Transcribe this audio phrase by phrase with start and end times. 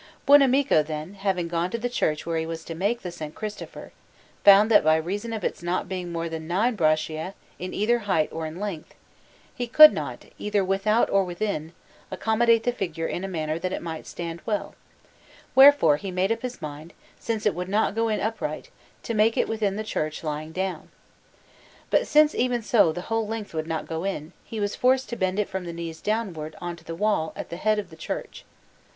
[0.27, 3.21] Buonamico, then, having gone to the church where he was to make the S.
[3.35, 3.91] Christopher,
[4.43, 8.27] found that by reason of its not being more than nine braccia either in height
[8.31, 8.95] or in length,
[9.53, 11.73] he could not, either without or within,
[12.09, 14.73] accommodate the figure in a manner that it might stand well;
[15.53, 18.71] wherefore he made up his mind, since it would not go in upright,
[19.03, 20.89] to make it within the church lying down.
[21.91, 25.15] But since, even so, the whole length would not go in, he was forced to
[25.15, 27.95] bend it from the knees downwards on to the wall at the head of the
[27.95, 28.45] church.